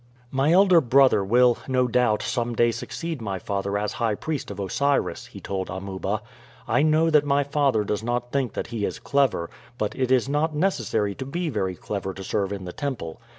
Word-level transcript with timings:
"My 0.31 0.51
elder 0.51 0.81
brother 0.81 1.23
will, 1.23 1.59
no 1.67 1.87
doubt, 1.87 2.23
some 2.23 2.55
day 2.55 2.71
succeed 2.71 3.21
my 3.21 3.37
father 3.37 3.77
as 3.77 3.91
high 3.91 4.15
priest 4.15 4.49
of 4.49 4.59
Osiris," 4.59 5.27
he 5.27 5.39
told 5.39 5.69
Amuba. 5.69 6.23
"I 6.67 6.81
know 6.81 7.11
that 7.11 7.23
my 7.23 7.43
father 7.43 7.83
does 7.83 8.01
not 8.01 8.31
think 8.31 8.53
that 8.53 8.65
he 8.73 8.83
is 8.83 8.97
clever, 8.97 9.47
but 9.77 9.93
it 9.95 10.11
is 10.11 10.27
not 10.27 10.55
necessary 10.55 11.13
to 11.13 11.25
be 11.27 11.49
very 11.49 11.75
clever 11.75 12.15
to 12.15 12.23
serve 12.23 12.51
in 12.51 12.65
the 12.65 12.73
temple. 12.73 13.21